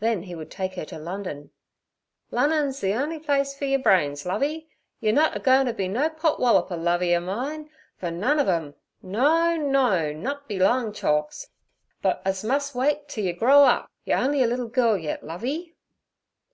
[0.00, 1.48] Then he would take her to London.
[2.30, 4.68] 'Lunnon's ther on'y place fer your brains, Lovey.
[5.00, 8.74] Yer nut a goin' t' be no potwolloper, Lovey ov mine, fer none ov 'em.
[9.00, 9.56] No!
[9.56, 10.12] no!
[10.12, 11.46] nut be long chalks.
[12.02, 15.74] But us must wait t' yer grow up—yer on'y a liddle girl yet, Lovey.'